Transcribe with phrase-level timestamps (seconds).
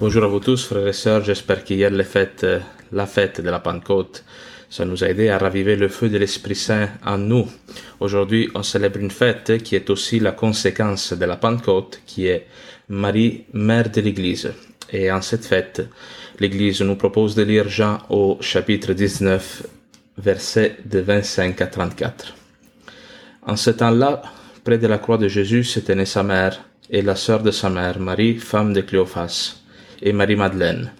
[0.00, 1.22] Bonjour à vous tous, frères et sœurs.
[1.24, 2.60] J'espère qu'hier, les fêtes, euh,
[2.90, 4.24] la fête de la Pentecôte,
[4.70, 7.46] ça nous a aidé à raviver le feu de l'Esprit Saint en nous.
[8.00, 12.46] Aujourd'hui, on célèbre une fête qui est aussi la conséquence de la Pentecôte, qui est
[12.88, 14.50] Marie, Mère de l'Église.
[14.90, 15.86] Et en cette fête,
[16.38, 19.64] l'Église nous propose de lire Jean au chapitre 19,
[20.16, 22.34] versets de 25 à 34.
[23.42, 24.22] En ce temps-là,
[24.64, 27.68] près de la croix de Jésus, s'était née sa mère et la sœur de sa
[27.68, 29.59] mère, Marie, femme de Cléophas
[30.02, 30.92] et Marie-Madeleine.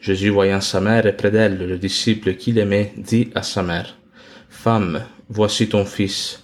[0.00, 3.98] Jésus, voyant sa mère et près d'elle le disciple qu'il aimait, dit à sa mère,
[4.48, 6.42] Femme, voici ton fils.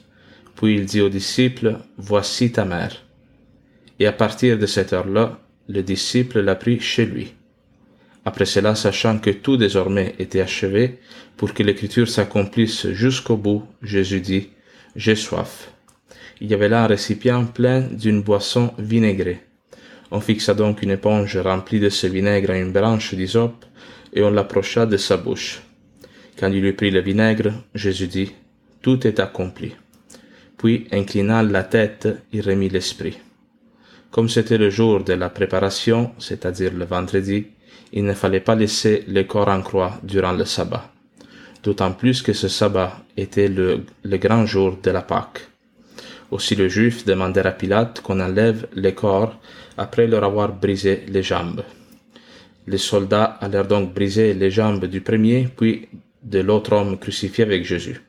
[0.54, 3.04] Puis il dit au disciple, Voici ta mère.
[3.98, 7.34] Et à partir de cette heure-là, le disciple l'a pris chez lui.
[8.24, 10.98] Après cela, sachant que tout désormais était achevé,
[11.36, 14.50] pour que l'écriture s'accomplisse jusqu'au bout, Jésus dit,
[14.96, 15.70] J'ai soif.
[16.40, 19.47] Il y avait là un récipient plein d'une boisson vinaigrée.
[20.10, 23.64] On fixa donc une éponge remplie de ce vinaigre à une branche d'hysope,
[24.12, 25.62] et on l'approcha de sa bouche.
[26.38, 28.32] Quand il eut pris le vinaigre, Jésus dit,
[28.80, 29.74] Tout est accompli.
[30.56, 33.18] Puis, inclinant la tête, il remit l'esprit.
[34.10, 37.46] Comme c'était le jour de la préparation, c'est-à-dire le vendredi,
[37.92, 40.90] il ne fallait pas laisser le corps en croix durant le sabbat.
[41.62, 45.47] D'autant plus que ce sabbat était le, le grand jour de la Pâque.
[46.30, 49.38] Aussi le juif demandèrent à Pilate qu'on enlève les corps
[49.76, 51.62] après leur avoir brisé les jambes.
[52.66, 55.88] Les soldats allèrent donc briser les jambes du premier, puis
[56.22, 58.02] de l'autre homme crucifié avec Jésus.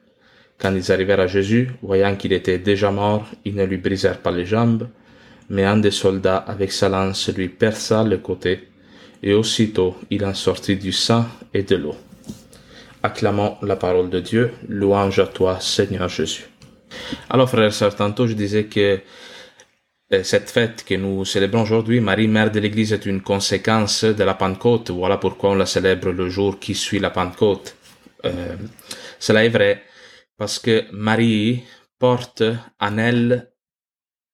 [0.58, 4.32] Quand ils arrivèrent à Jésus, voyant qu'il était déjà mort, ils ne lui brisèrent pas
[4.32, 4.90] les jambes,
[5.50, 8.68] mais un des soldats avec sa lance lui perça le côté,
[9.24, 11.96] et aussitôt il en sortit du sang et de l'eau.
[13.02, 16.49] Acclamons la parole de Dieu, louange à toi Seigneur Jésus.
[17.30, 19.02] Alors frères et sœurs, tantôt je disais que
[20.12, 24.24] euh, cette fête que nous célébrons aujourd'hui, Marie, Mère de l'Église, est une conséquence de
[24.24, 24.90] la Pentecôte.
[24.90, 27.76] Voilà pourquoi on la célèbre le jour qui suit la Pentecôte.
[28.26, 28.56] Euh,
[29.20, 29.84] cela est vrai
[30.38, 31.64] parce que Marie
[32.00, 32.44] porte
[32.80, 33.52] en elle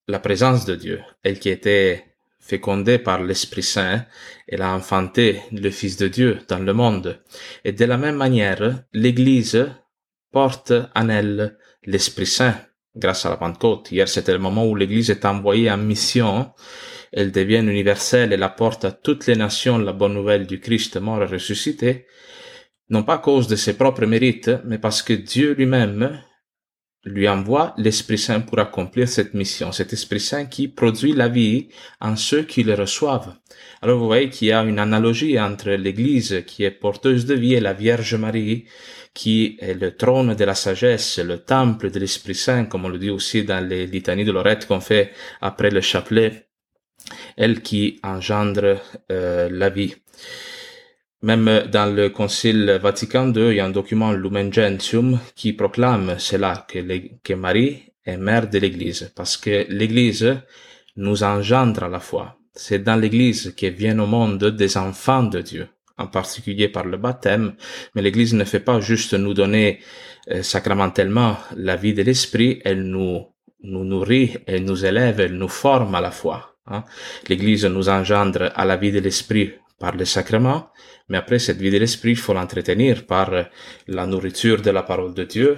[0.08, 1.02] la présence de Dieu.
[1.24, 2.06] Elle qui était
[2.40, 4.06] fécondée par l'Esprit Saint,
[4.48, 7.20] elle a enfanté le Fils de Dieu dans le monde.
[7.64, 9.68] Et de la même manière, l'Église
[10.32, 12.56] porte en elle l'Esprit Saint
[12.96, 13.92] grâce à la Pentecôte.
[13.92, 16.52] Hier, c'était le moment où l'Église est envoyée en mission.
[17.12, 21.22] Elle devient universelle, elle apporte à toutes les nations la bonne nouvelle du Christ mort
[21.24, 22.08] et ressuscité,
[22.90, 26.22] non pas à cause de ses propres mérites, mais parce que Dieu lui-même
[27.06, 31.70] lui envoie l'Esprit Saint pour accomplir cette mission, cet Esprit Saint qui produit la vie
[32.02, 33.36] en ceux qui le reçoivent.
[33.82, 37.54] Alors vous voyez qu'il y a une analogie entre l'Église qui est porteuse de vie
[37.54, 38.66] et la Vierge Marie
[39.14, 42.98] qui est le trône de la sagesse, le temple de l'Esprit Saint, comme on le
[42.98, 45.12] dit aussi dans les litanies de Lorette qu'on fait
[45.42, 46.48] après le chapelet,
[47.38, 49.96] elle qui engendre euh, la vie.
[51.26, 56.20] Même dans le Concile Vatican II, il y a un document Lumen Gentium qui proclame
[56.20, 60.38] cela, que, Marie est mère de l'Église, parce que l'Église
[60.98, 62.38] nous engendre à la foi.
[62.54, 66.98] C'est dans l'Église que viennent au monde des enfants de Dieu, en particulier par le
[66.98, 67.56] baptême,
[67.96, 69.80] mais l'Église ne fait pas juste nous donner
[70.30, 73.26] euh, sacramentellement la vie de l'Esprit, elle nous,
[73.64, 76.56] nous nourrit, elle nous élève, elle nous forme à la foi.
[76.68, 76.84] Hein.
[77.28, 80.70] L'Église nous engendre à la vie de l'Esprit par les sacrements,
[81.10, 83.32] mais après cette vie de l'esprit, il faut l'entretenir par
[83.88, 85.58] la nourriture de la parole de Dieu,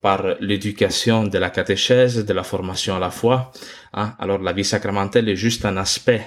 [0.00, 3.52] par l'éducation de la catéchèse, de la formation à la foi.
[3.92, 4.14] Hein.
[4.18, 6.24] Alors la vie sacramentelle est juste un aspect,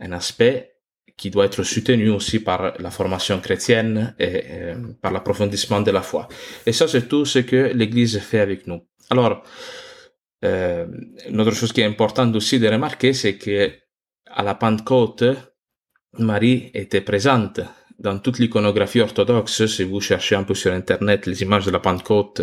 [0.00, 0.74] un aspect
[1.16, 4.44] qui doit être soutenu aussi par la formation chrétienne et,
[5.02, 6.28] par l'approfondissement de la foi.
[6.64, 8.86] Et ça, c'est tout ce que l'Église fait avec nous.
[9.10, 9.42] Alors,
[10.44, 10.86] euh,
[11.28, 13.72] une autre chose qui est importante aussi de remarquer, c'est que
[14.26, 15.24] à la Pentecôte,
[16.18, 17.60] Marie était présente
[17.98, 19.66] dans toute l'iconographie orthodoxe.
[19.66, 22.42] Si vous cherchez un peu sur Internet les images de la Pentecôte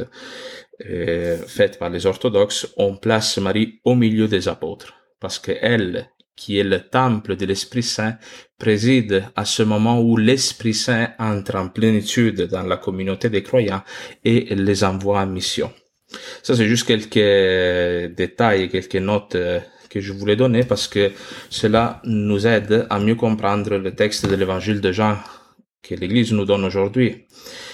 [0.89, 4.93] euh, faites par les orthodoxes, on place Marie au milieu des apôtres.
[5.19, 8.17] Parce que elle, qui est le temple de l'Esprit Saint,
[8.57, 13.83] préside à ce moment où l'Esprit Saint entre en plénitude dans la communauté des croyants
[14.25, 15.71] et les envoie en mission.
[16.43, 19.59] Ça, c'est juste quelques détails, quelques notes euh,
[19.89, 21.11] que je voulais donner parce que
[21.49, 25.17] cela nous aide à mieux comprendre le texte de l'évangile de Jean
[25.87, 27.25] que l'Église nous donne aujourd'hui.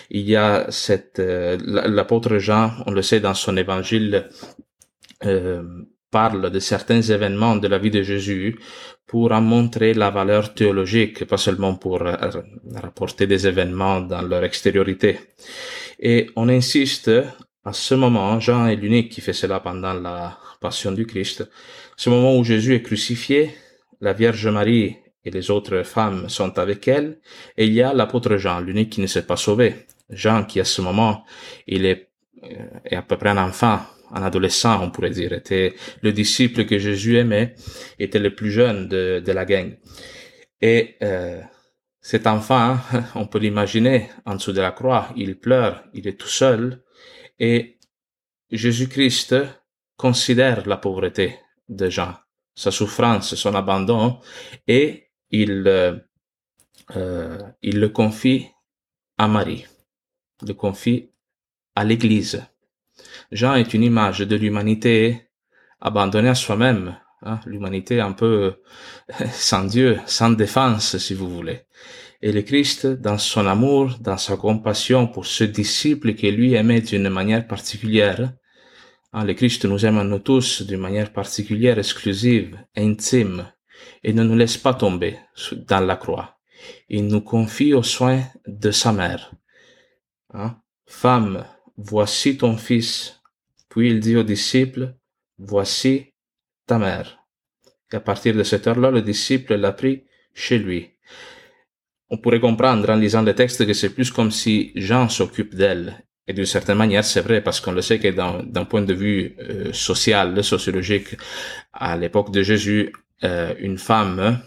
[0.10, 4.30] Il y a cette, euh, l'apôtre Jean, on le sait dans son évangile,
[5.26, 5.64] euh,
[6.10, 8.60] parle de certains événements de la vie de Jésus
[9.08, 12.16] pour en montrer la valeur théologique, pas seulement pour euh,
[12.76, 15.20] rapporter des événements dans leur extériorité.
[16.00, 17.10] Et on insiste
[17.64, 21.48] à ce moment, Jean est l'unique qui fait cela pendant la passion du Christ,
[21.96, 23.52] ce moment où Jésus est crucifié,
[24.02, 27.20] la Vierge Marie et les autres femmes sont avec elle,
[27.58, 29.76] et il y a l'apôtre Jean, l'unique qui ne s'est pas sauvé.
[30.10, 31.24] Jean qui à ce moment,
[31.68, 32.10] il est,
[32.44, 32.50] euh,
[32.86, 33.82] est à peu près un enfant,
[34.12, 37.56] un adolescent, on pourrait dire, était le disciple que Jésus aimait,
[38.00, 39.78] était le plus jeune de, de la gang.
[40.62, 41.42] Et euh,
[42.02, 42.78] cet enfant,
[43.16, 46.84] on peut l'imaginer en dessous de la croix, il pleure, il est tout seul,
[47.40, 47.78] et
[48.52, 49.36] Jésus-Christ
[49.98, 51.38] considère la pauvreté
[51.70, 52.16] de Jean,
[52.56, 54.20] sa souffrance, son abandon,
[54.68, 55.98] et il, euh,
[56.96, 58.48] euh, il le confie
[59.18, 59.66] à Marie,
[60.46, 61.12] le confie
[61.76, 62.44] à l'Église.
[63.32, 65.30] Jean est une image de l'humanité
[65.80, 68.56] abandonnée à soi-même, hein, l'humanité un peu
[69.32, 71.62] sans Dieu, sans défense, si vous voulez.
[72.22, 76.82] Et le Christ, dans son amour, dans sa compassion pour ce disciple qui lui aimait
[76.82, 78.34] d'une manière particulière,
[79.14, 83.48] hein, le Christ nous aime nous tous d'une manière particulière, exclusive, intime,
[84.04, 85.18] et ne nous laisse pas tomber
[85.68, 86.38] dans la croix.
[86.90, 89.32] Il nous confie aux soins de sa mère.
[90.34, 90.58] Hein?
[90.86, 91.46] Femme,
[91.78, 93.22] voici ton fils.
[93.70, 94.96] Puis il dit aux disciples,
[95.38, 96.14] voici
[96.68, 97.26] ta mère.
[97.92, 100.92] Et à partir de cette heure-là, le disciple l'a pris chez lui.
[102.10, 106.04] On pourrait comprendre en lisant le texte que c'est plus comme si Jean s'occupe d'elle.
[106.28, 109.36] Et d'une certaine manière, c'est vrai, parce qu'on le sait que d'un point de vue
[109.40, 111.16] euh, social, sociologique,
[111.74, 114.42] à l'époque de Jésus, euh, une femme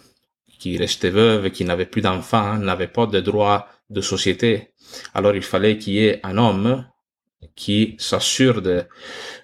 [0.58, 4.72] qui restait veuve, qui n'avait plus d'enfants, n'avait pas de droit de société.
[5.14, 6.86] Alors il fallait qu'il y ait un homme
[7.54, 8.84] qui s'assure de,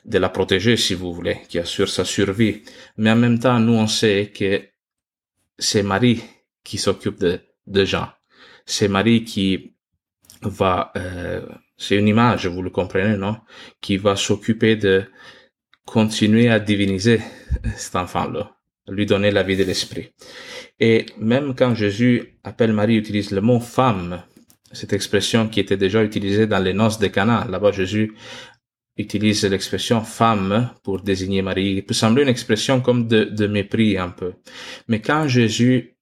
[0.04, 2.62] de la protéger, si vous voulez, qui assure sa survie.
[2.96, 4.62] Mais en même temps, nous, on sait que
[5.58, 6.22] c'est Marie
[6.64, 8.08] qui s'occupe de, de Jean.
[8.66, 9.74] C'est Marie qui
[10.42, 11.46] va, euh,
[11.76, 13.36] c'est une image, vous le comprenez, non?
[13.80, 15.04] Qui va s'occuper de
[15.84, 17.20] continuer à diviniser
[17.76, 18.56] cet enfant-là,
[18.88, 20.10] lui donner la vie de l'esprit.
[20.78, 24.22] Et même quand Jésus appelle Marie, utilise le mot femme,
[24.72, 27.46] cette expression qui était déjà utilisée dans les noces de Cana.
[27.48, 28.14] Là-bas, Jésus
[28.96, 31.74] utilise l'expression femme pour désigner Marie.
[31.76, 34.34] Il peut sembler une expression comme de, de mépris un peu.
[34.88, 35.96] Mais quand Jésus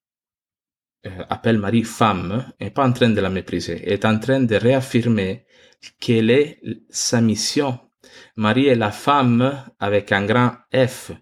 [1.07, 3.83] euh, appelle Marie femme, il n'est pas en train de la mépriser.
[3.85, 5.45] Il est en train de réaffirmer
[6.01, 6.61] quelle est
[6.91, 7.79] sa mission.
[8.37, 11.13] Marie est la femme avec un grand F.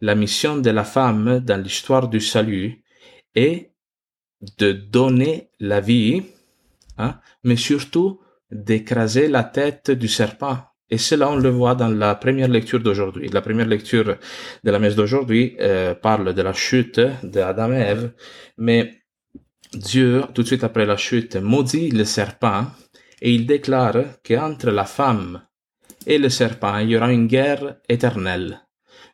[0.00, 2.82] La mission de la femme dans l'histoire du salut
[3.34, 3.72] est
[4.58, 6.22] de donner la vie
[6.98, 8.20] hein, mais surtout
[8.50, 10.58] d'écraser la tête du serpent.
[10.88, 13.28] Et cela, on le voit dans la première lecture d'aujourd'hui.
[13.28, 14.18] La première lecture
[14.62, 18.12] de la messe d'aujourd'hui euh, parle de la chute d'Adam et Ève,
[18.56, 19.02] mais
[19.72, 22.66] Dieu, tout de suite après la chute, maudit le serpent
[23.20, 25.42] et il déclare qu'entre la femme
[26.06, 28.65] et le serpent, il y aura une guerre éternelle.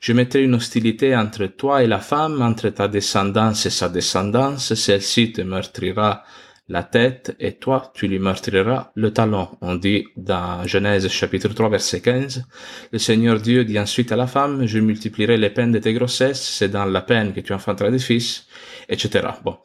[0.02, 4.74] Je mettrai une hostilité entre toi et la femme, entre ta descendance et sa descendance,
[4.74, 6.24] celle-ci te meurtrira
[6.69, 9.50] la tête et toi tu lui meurtriras le talon.
[9.60, 12.44] On dit dans Genèse chapitre 3 verset 15,
[12.91, 16.43] le Seigneur Dieu dit ensuite à la femme, je multiplierai les peines de tes grossesses,
[16.43, 18.48] c'est dans la peine que tu enfanteras des fils,
[18.88, 19.29] etc.
[19.44, 19.58] Bon.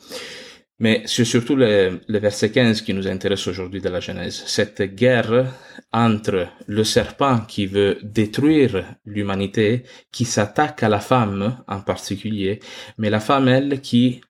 [0.79, 4.43] Mais c'est surtout le, verset 15 qui nous intéresse aujourd'hui de la Genèse.
[4.45, 5.51] Cette guerre
[5.91, 12.59] entre le serpent qui veut détruire l'humanité, qui s'attaque à la femme en particulier,
[12.99, 14.21] mais la femme, elle, qui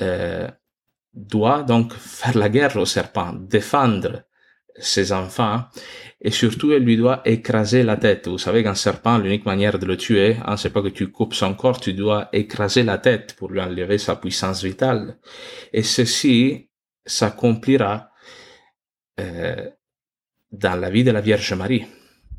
[0.00, 0.48] euh,
[1.12, 4.22] doit donc faire la guerre au serpent, défendre
[4.80, 5.64] ses enfants,
[6.20, 8.28] et surtout elle lui doit écraser la tête.
[8.28, 11.34] Vous savez qu'un serpent, l'unique manière de le tuer, hein, c'est pas que tu coupes
[11.34, 15.18] son corps, tu dois écraser la tête pour lui enlever sa puissance vitale.
[15.72, 16.68] Et ceci
[17.06, 18.10] s'accomplira
[19.20, 19.68] euh,
[20.52, 21.86] dans la vie de la Vierge Marie.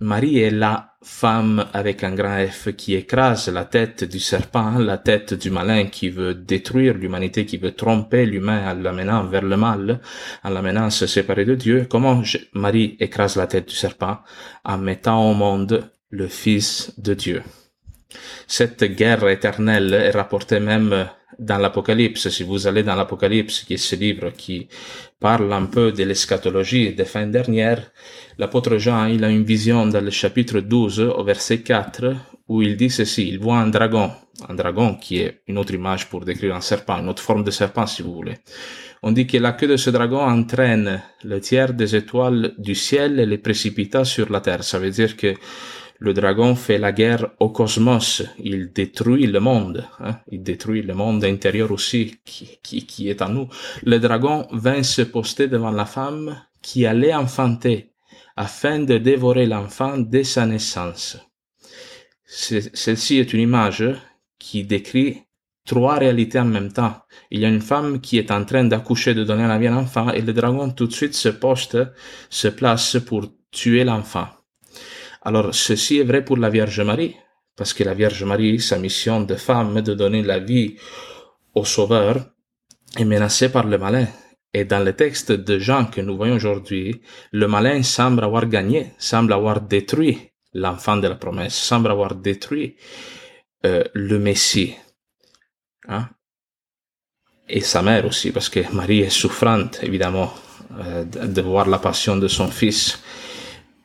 [0.01, 4.97] Marie est la femme avec un grand F qui écrase la tête du serpent, la
[4.97, 9.57] tête du malin qui veut détruire l'humanité, qui veut tromper l'humain en l'amenant vers le
[9.57, 10.01] mal,
[10.43, 11.85] en l'amenant à se séparer de Dieu.
[11.87, 14.17] Comment Marie écrase la tête du serpent
[14.65, 17.43] En mettant au monde le Fils de Dieu?
[18.47, 21.07] Cette guerre éternelle est rapportée même
[21.39, 22.29] dans l'Apocalypse.
[22.29, 24.67] Si vous allez dans l'Apocalypse, qui est ce livre qui
[25.19, 27.91] parle un peu de l'eschatologie des fins dernières,
[28.37, 32.15] l'apôtre Jean, il a une vision dans le chapitre 12 au verset 4
[32.47, 34.11] où il dit ceci, il voit un dragon,
[34.49, 37.51] un dragon qui est une autre image pour décrire un serpent, une autre forme de
[37.51, 38.37] serpent si vous voulez.
[39.03, 43.19] On dit que la queue de ce dragon entraîne le tiers des étoiles du ciel
[43.19, 44.63] et les précipita sur la terre.
[44.63, 45.33] Ça veut dire que
[46.01, 50.17] le dragon fait la guerre au cosmos, il détruit le monde, hein?
[50.31, 53.49] il détruit le monde intérieur aussi qui, est en nous.
[53.83, 57.91] Le dragon vint se poster devant la femme qui allait enfanter
[58.35, 61.19] afin de dévorer l'enfant dès sa naissance.
[62.25, 63.83] Celle-ci est une image
[64.39, 65.21] qui décrit
[65.67, 66.95] trois réalités en même temps.
[67.29, 69.71] Il y a une femme qui est en train d'accoucher, de donner la vie à
[69.71, 71.77] l'enfant, et le dragon tout de suite se poste,
[72.31, 74.29] se place pour tuer l'enfant.
[75.23, 77.15] Alors, ceci est vrai pour la Vierge Marie,
[77.55, 80.77] parce que la Vierge Marie, sa mission de femme de donner la vie
[81.53, 82.25] au Sauveur,
[82.97, 84.07] est menacée par le malin.
[84.53, 87.01] Et dans le texte de Jean que nous voyons aujourd'hui,
[87.31, 92.75] le malin semble avoir gagné, semble avoir détruit l'enfant de la promesse, semble avoir détruit
[93.65, 94.75] euh, le Messie.
[95.87, 96.09] Hein?
[97.47, 100.33] Et sa mère aussi, parce que Marie est souffrante, évidemment,
[100.79, 103.01] euh, de voir la passion de son fils.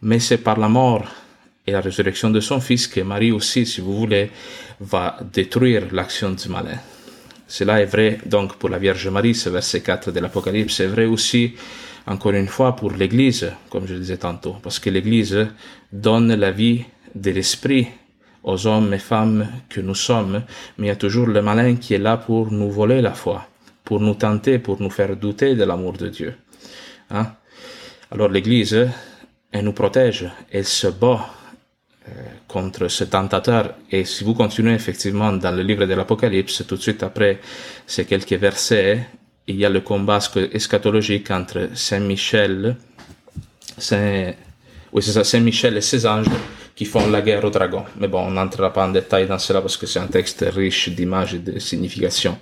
[0.00, 1.06] Mais c'est par la mort
[1.66, 4.30] et la résurrection de son fils que Marie aussi, si vous voulez,
[4.80, 6.78] va détruire l'action du malin.
[7.48, 10.74] Cela est vrai donc pour la Vierge Marie, ce verset 4 de l'Apocalypse.
[10.74, 11.54] C'est vrai aussi,
[12.06, 15.46] encore une fois, pour l'Église, comme je le disais tantôt, parce que l'Église
[15.92, 17.88] donne la vie de l'Esprit
[18.42, 20.42] aux hommes et femmes que nous sommes,
[20.78, 23.46] mais il y a toujours le malin qui est là pour nous voler la foi,
[23.84, 26.34] pour nous tenter, pour nous faire douter de l'amour de Dieu.
[27.10, 27.32] Hein?
[28.10, 28.88] Alors l'Église,
[29.50, 31.28] elle nous protège, elle se bat
[32.46, 33.74] contre ce tentateur.
[33.90, 37.40] Et si vous continuez effectivement dans le livre de l'Apocalypse, tout de suite après
[37.86, 39.06] ces quelques versets,
[39.46, 40.18] il y a le combat
[40.52, 42.76] eschatologique entre Saint Michel,
[43.78, 44.32] Saint,
[44.92, 46.26] oui, ça, Saint Michel et ses anges
[46.74, 47.84] qui font la guerre au dragon.
[47.98, 50.88] Mais bon, on n'entrera pas en détail dans cela parce que c'est un texte riche
[50.90, 52.38] d'images et de significations.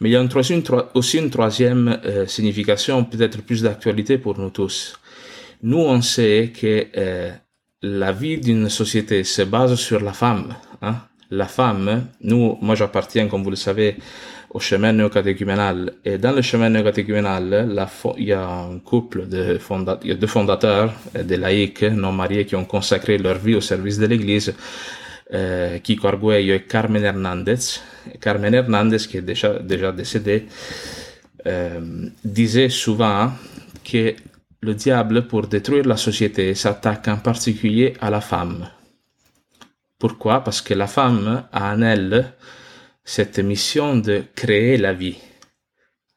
[0.00, 0.62] Mais il y a une troisième,
[0.94, 4.98] aussi une troisième euh, signification, peut-être plus d'actualité pour nous tous.
[5.62, 7.30] Nous, on sait que euh,
[7.82, 10.54] la vie d'une société se base sur la femme.
[10.82, 10.96] Hein?
[11.30, 13.96] La femme, nous, moi j'appartiens, comme vous le savez,
[14.50, 15.94] au chemin néocatéchuménal.
[16.04, 17.78] Et dans le chemin néocatéchuménal,
[18.18, 22.56] il y a un couple de fondateurs, il deux fondateurs, des laïcs non mariés qui
[22.56, 24.52] ont consacré leur vie au service de l'Église,
[25.32, 27.80] euh, Kiko Arguello et Carmen Hernandez.
[28.20, 30.46] Carmen Hernandez, qui est déjà, déjà décédé,
[31.46, 31.80] euh,
[32.24, 33.30] disait souvent
[33.84, 34.14] que
[34.62, 38.68] le diable, pour détruire la société, s'attaque en particulier à la femme.
[39.98, 40.42] Pourquoi?
[40.44, 42.34] Parce que la femme a en elle
[43.04, 45.18] cette mission de créer la vie,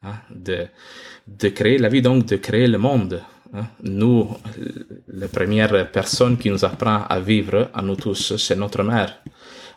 [0.02, 3.22] hein, de, créer la vie, donc de créer le monde.
[3.54, 3.66] Hein.
[3.82, 4.28] Nous,
[5.08, 9.22] la première personne qui nous apprend à vivre, à nous tous, c'est notre mère.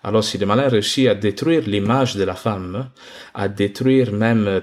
[0.04, 2.90] Alors si le malin réussit à détruire l'image de la femme,
[3.34, 4.62] à détruire même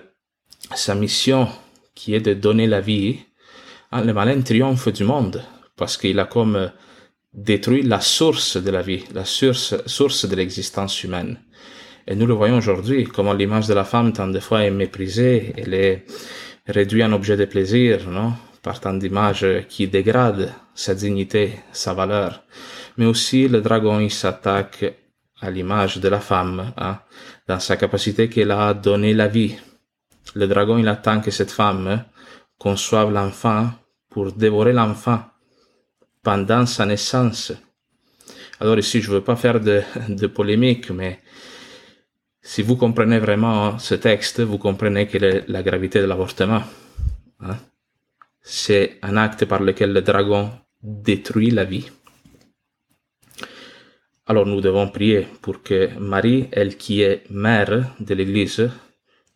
[0.75, 1.49] sa mission
[1.95, 3.19] qui est de donner la vie,
[4.03, 5.43] le malin triomphe du monde
[5.77, 6.71] parce qu'il a comme
[7.33, 11.41] détruit la source de la vie, la source, source de l'existence humaine.
[12.07, 15.53] Et nous le voyons aujourd'hui, comment l'image de la femme, tant de fois, est méprisée,
[15.57, 16.05] elle est
[16.67, 18.35] réduite en objet de plaisir, non?
[18.63, 22.43] Par tant d'images qui dégradent sa dignité, sa valeur.
[22.97, 24.85] Mais aussi, le dragon, il s'attaque
[25.41, 26.99] à l'image de la femme, hein,
[27.49, 29.57] dans sa capacité qu'elle a à la vie.
[30.35, 32.05] Le dragon, il attend que cette femme
[32.59, 33.71] conçoive l'enfant
[34.15, 35.21] pour dévorer l'enfant
[36.23, 37.53] pendant sa naissance.
[38.61, 41.19] Alors ici, je veux pas faire de, polémique, mais
[42.41, 46.63] si vous comprenez vraiment ce texte, vous comprenez est la gravité de l'avortement.
[47.41, 47.57] Hein?
[48.41, 51.91] C'est un acte par lequel le dragon détruit la vie.
[54.27, 58.71] Alors nous devons prier pour que Marie, elle qui est mère de l'Église,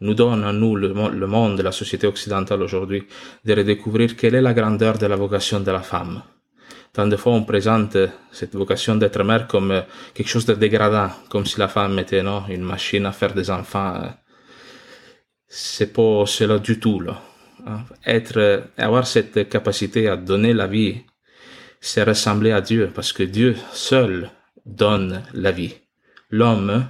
[0.01, 3.03] nous donne à nous, le, monde de la société occidentale aujourd'hui,
[3.45, 6.23] de redécouvrir quelle est la grandeur de la vocation de la femme
[6.93, 7.97] tant de fois on présente
[8.33, 9.83] cette vocation d'être mère comme euh,
[10.15, 13.51] quelque chose de dégradant, comme si la femme était non, une machine à faire des
[13.51, 13.95] enfants.
[14.03, 14.09] Euh.
[15.47, 17.01] C'est pas cela du tout.
[17.67, 17.85] Hein.
[18.05, 21.03] Être, avoir cette capacité à donner la vie,
[21.81, 24.31] c'est ressembler à Dieu, parce que Dieu seul
[24.67, 25.75] donne la vie.
[26.31, 26.85] L'homme,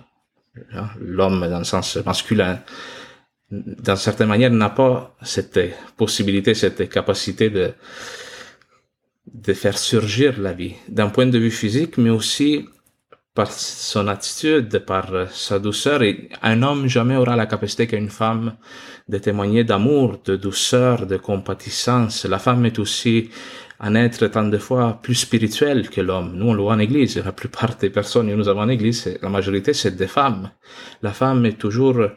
[0.73, 2.61] hein, l'homme dans le sens masculin,
[3.51, 5.59] d'une certaine manière n'a pas cette
[5.97, 7.73] possibilité, cette capacité de,
[9.33, 12.67] de faire surgir la vie, d'un point de vue physique, mais aussi
[13.35, 16.03] par son attitude, par sa douceur.
[16.43, 18.57] Un homme jamais aura la capacité qu'une femme
[19.09, 22.27] de témoigner d'amour, de douceur, de compatissance.
[22.27, 23.31] La femme est aussi
[23.81, 26.33] un être tant de fois plus spirituel que l'homme.
[26.35, 27.17] Nous, on le voit en église.
[27.25, 30.51] La plupart des personnes que nous avons en église, la majorité, c'est des femmes.
[31.03, 32.09] La femme est toujours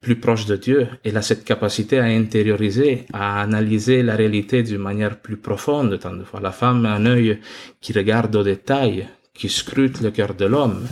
[0.00, 0.88] plus proche de Dieu.
[1.04, 5.98] Elle a cette capacité à intérioriser, à analyser la réalité d'une manière plus profonde.
[5.98, 7.40] Tant de fois, la femme a un œil
[7.80, 10.86] qui regarde au détail, qui scrute le cœur de l'homme.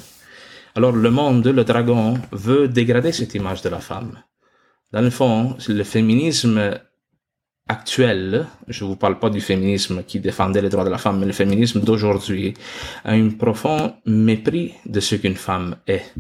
[0.75, 4.19] Alors le monde, le dragon, veut dégrader cette image de la femme.
[4.93, 6.79] Dans le fond, le féminisme
[7.69, 11.27] actuel, je vous parle pas du féminisme qui défendait les droits de la femme, mais
[11.27, 12.55] le féminisme d'aujourd'hui
[13.05, 16.15] a un profond mépris de ce qu'une femme est.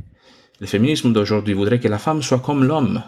[0.60, 3.02] Le féminisme d'aujourd'hui voudrait que la femme soit comme l'homme.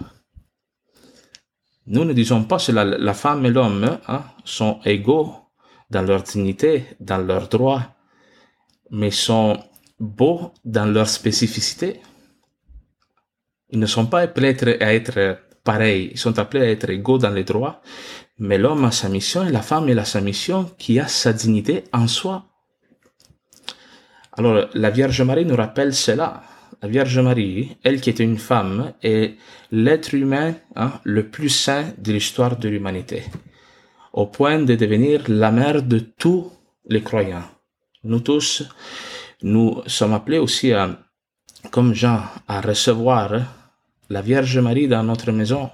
[1.86, 5.34] Nous ne disons pas que la, femme et l'homme hein, sont égaux
[5.88, 7.94] dans leur dignité, dans leurs droits,
[8.90, 9.58] mais sont
[9.98, 12.02] beaux dans leur spécificité.
[13.70, 17.30] Ils ne sont pas appelés à être pareils, ils sont appelés à être égaux dans
[17.30, 17.80] les droits,
[18.38, 21.84] mais l'homme a sa mission et la femme a sa mission qui a sa dignité
[21.94, 22.44] en soi.
[24.32, 26.42] Alors, la Vierge Marie nous rappelle cela.
[26.80, 29.34] La Vierge Marie, elle qui était une femme, est
[29.72, 33.24] l'être humain hein, le plus saint de l'histoire de l'humanité,
[34.12, 36.52] au point de devenir la mère de tous
[36.88, 37.50] les croyants.
[38.04, 38.62] Nous tous,
[39.42, 40.72] nous sommes appelés aussi
[41.72, 43.32] comme Jean, à recevoir
[44.08, 45.70] la Vierge Marie dans notre maison,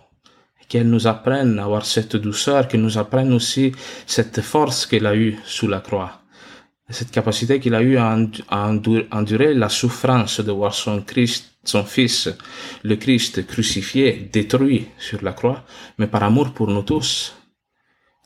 [0.68, 3.73] qu'elle nous apprenne à avoir cette douceur, qu'elle nous apprenne aussi
[4.06, 6.23] cette force qu'elle a eue sous la croix,
[6.90, 8.16] cette capacité qu'il a eue à,
[8.50, 12.28] endurer la souffrance de voir son Christ, son Fils,
[12.82, 15.64] le Christ crucifié, détruit sur la croix,
[15.98, 17.34] mais par amour pour nous tous.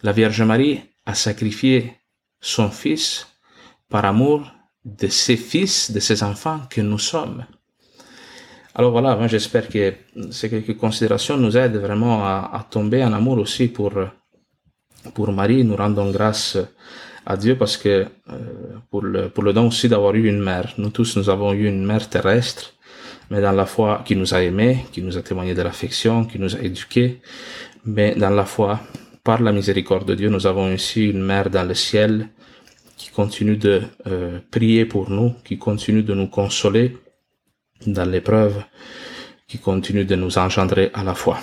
[0.02, 1.94] La Vierge Marie a sacrifié
[2.40, 3.28] son Fils
[3.88, 4.50] par amour
[4.84, 7.44] de ses fils, de ses enfants que nous sommes.
[8.74, 9.94] Alors voilà, moi j'espère que
[10.30, 13.92] ces quelques considérations nous aident vraiment à, tomber en amour aussi pour,
[15.14, 15.64] pour Marie.
[15.64, 16.56] Nous rendons grâce
[17.28, 18.37] à Dieu parce que euh,
[18.90, 20.73] pour, le, pour le don aussi d'avoir eu une mère.
[20.78, 22.75] Nous tous, nous avons eu une mère terrestre,
[23.30, 26.38] mais dans la foi qui nous a aimés, qui nous a témoigné de l'affection, qui
[26.38, 27.20] nous a éduqués.
[27.85, 28.81] Mais dans la foi,
[29.22, 32.31] par la miséricorde de Dieu, nous avons aussi une mère dans le ciel
[32.96, 36.96] qui continue de euh, prier pour nous, qui continue de nous consoler
[37.87, 38.64] dans l'épreuve
[39.48, 41.38] qui continue de nous engendrer à la fois.